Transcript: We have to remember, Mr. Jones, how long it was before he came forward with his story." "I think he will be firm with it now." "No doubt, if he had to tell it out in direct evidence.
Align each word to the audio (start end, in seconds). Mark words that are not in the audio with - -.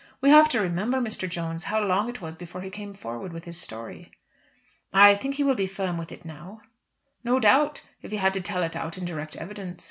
We 0.19 0.31
have 0.31 0.49
to 0.49 0.59
remember, 0.59 0.97
Mr. 0.99 1.29
Jones, 1.29 1.65
how 1.65 1.79
long 1.79 2.09
it 2.09 2.21
was 2.21 2.35
before 2.35 2.61
he 2.61 2.71
came 2.71 2.95
forward 2.95 3.31
with 3.31 3.43
his 3.43 3.61
story." 3.61 4.09
"I 4.91 5.13
think 5.13 5.35
he 5.35 5.43
will 5.43 5.53
be 5.53 5.67
firm 5.67 5.99
with 5.99 6.11
it 6.11 6.25
now." 6.25 6.61
"No 7.23 7.39
doubt, 7.39 7.85
if 8.01 8.09
he 8.09 8.17
had 8.17 8.33
to 8.33 8.41
tell 8.41 8.63
it 8.63 8.75
out 8.75 8.97
in 8.97 9.05
direct 9.05 9.35
evidence. 9.35 9.79